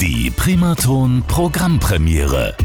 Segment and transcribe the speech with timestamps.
[0.00, 2.56] Die Primaton Programmpremiere.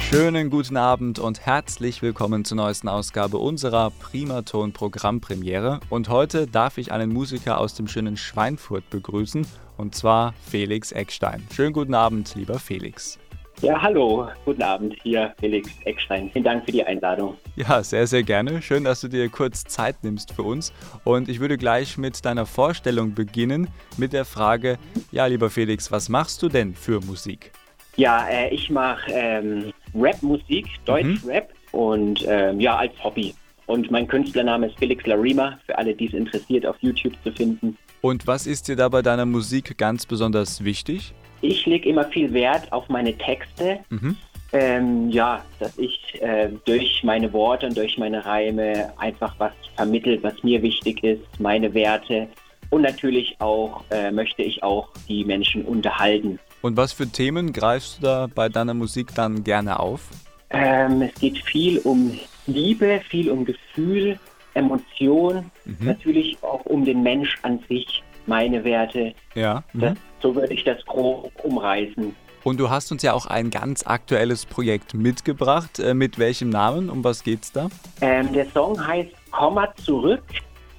[0.00, 5.78] Schönen guten Abend und herzlich willkommen zur neuesten Ausgabe unserer Primaton Programmpremiere.
[5.90, 9.46] Und heute darf ich einen Musiker aus dem schönen Schweinfurt begrüßen,
[9.76, 11.46] und zwar Felix Eckstein.
[11.54, 13.18] Schönen guten Abend, lieber Felix.
[13.60, 16.30] Ja, hallo, guten Abend, hier Felix Eckstein.
[16.30, 17.36] Vielen Dank für die Einladung.
[17.56, 18.62] Ja, sehr, sehr gerne.
[18.62, 20.72] Schön, dass du dir kurz Zeit nimmst für uns.
[21.02, 23.66] Und ich würde gleich mit deiner Vorstellung beginnen,
[23.96, 24.78] mit der Frage,
[25.10, 27.50] ja, lieber Felix, was machst du denn für Musik?
[27.96, 31.78] Ja, äh, ich mache ähm, Rap-Musik, Deutsch-Rap mhm.
[31.78, 33.34] und ähm, ja, als Hobby.
[33.66, 37.76] Und mein Künstlername ist Felix Larima, für alle, die es interessiert, auf YouTube zu finden.
[38.02, 41.12] Und was ist dir da bei deiner Musik ganz besonders wichtig?
[41.40, 43.80] Ich lege immer viel Wert auf meine Texte.
[43.90, 44.16] Mhm.
[44.50, 50.22] Ähm, ja, dass ich äh, durch meine Worte und durch meine Reime einfach was vermittelt,
[50.22, 52.28] was mir wichtig ist, meine Werte.
[52.70, 56.38] Und natürlich auch äh, möchte ich auch die Menschen unterhalten.
[56.62, 60.08] Und was für Themen greifst du da bei deiner Musik dann gerne auf?
[60.50, 64.18] Ähm, es geht viel um Liebe, viel um Gefühl,
[64.54, 65.76] Emotion, mhm.
[65.80, 69.14] natürlich auch um den Mensch an sich, meine Werte.
[69.34, 69.62] Ja.
[69.72, 69.80] Mhm.
[69.80, 72.14] Das, so würde ich das grob umreißen.
[72.44, 75.78] Und du hast uns ja auch ein ganz aktuelles Projekt mitgebracht.
[75.78, 76.88] Äh, mit welchem Namen?
[76.88, 77.68] Um was geht's da?
[78.00, 80.22] Ähm, der Song heißt Komma zurück.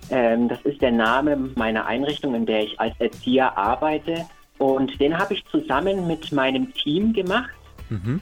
[0.10, 4.26] Ähm, das ist der Name meiner Einrichtung, in der ich als Erzieher arbeite.
[4.58, 7.52] Und den habe ich zusammen mit meinem Team gemacht.
[7.90, 8.22] Mhm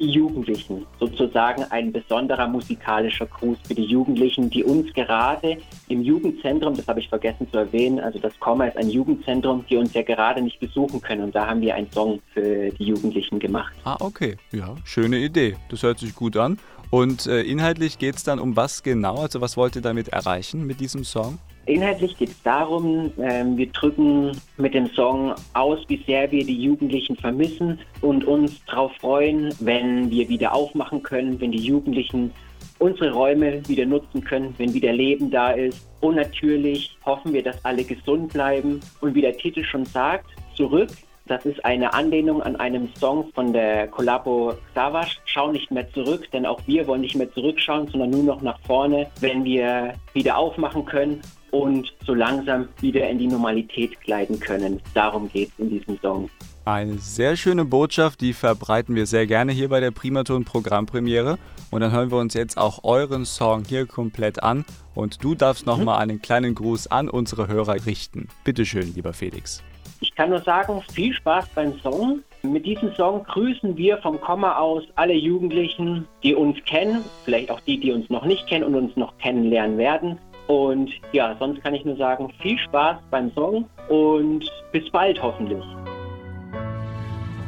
[0.00, 0.86] die Jugendlichen.
[0.98, 7.00] Sozusagen ein besonderer musikalischer Gruß für die Jugendlichen, die uns gerade im Jugendzentrum, das habe
[7.00, 10.58] ich vergessen zu erwähnen, also das Komma ist ein Jugendzentrum, die uns ja gerade nicht
[10.58, 11.24] besuchen können.
[11.24, 13.72] Und da haben wir einen Song für die Jugendlichen gemacht.
[13.84, 14.36] Ah, okay.
[14.52, 15.56] Ja, schöne Idee.
[15.68, 16.58] Das hört sich gut an.
[16.90, 19.18] Und äh, inhaltlich geht es dann um was genau?
[19.18, 21.38] Also was wollt ihr damit erreichen mit diesem Song?
[21.70, 26.60] Inhaltlich geht es darum, äh, wir drücken mit dem Song aus, wie sehr wir die
[26.60, 32.32] Jugendlichen vermissen und uns darauf freuen, wenn wir wieder aufmachen können, wenn die Jugendlichen
[32.80, 35.88] unsere Räume wieder nutzen können, wenn wieder Leben da ist.
[36.00, 38.80] Und natürlich hoffen wir, dass alle gesund bleiben.
[39.00, 40.26] Und wie der Titel schon sagt,
[40.56, 40.90] zurück.
[41.26, 45.18] Das ist eine Anlehnung an einen Song von der Collabo Savage.
[45.26, 48.58] Schau nicht mehr zurück, denn auch wir wollen nicht mehr zurückschauen, sondern nur noch nach
[48.66, 54.80] vorne, wenn wir wieder aufmachen können und so langsam wieder in die Normalität gleiten können.
[54.94, 56.30] Darum geht es in diesem Song.
[56.64, 61.38] Eine sehr schöne Botschaft, die verbreiten wir sehr gerne hier bei der Primaton Programmpremiere.
[61.70, 64.64] Und dann hören wir uns jetzt auch euren Song hier komplett an.
[64.94, 66.10] Und du darfst nochmal mhm.
[66.10, 68.28] einen kleinen Gruß an unsere Hörer richten.
[68.44, 69.62] Bitte schön, lieber Felix.
[70.00, 72.22] Ich kann nur sagen, viel Spaß beim Song.
[72.42, 77.60] Mit diesem Song grüßen wir vom Komma aus alle Jugendlichen, die uns kennen, vielleicht auch
[77.60, 80.18] die, die uns noch nicht kennen und uns noch kennenlernen werden.
[80.50, 85.62] Und ja, sonst kann ich nur sagen, viel Spaß beim Song und bis bald hoffentlich.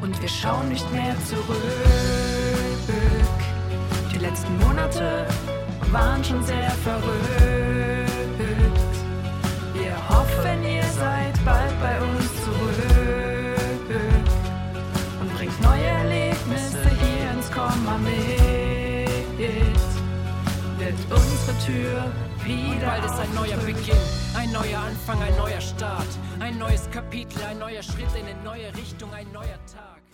[0.01, 1.57] Und wir schauen nicht mehr zurück.
[4.15, 5.27] Die letzten Monate
[5.91, 7.62] waren schon sehr verrückt.
[21.53, 22.13] Unsere Tür
[22.45, 22.87] wieder.
[22.87, 23.97] Bald ist ein neuer Beginn,
[24.37, 26.09] ein neuer Anfang, ein neuer Start,
[26.41, 30.12] ein neues Kapitel, ein neuer Schritt in eine neue Richtung, ein neuer Tag.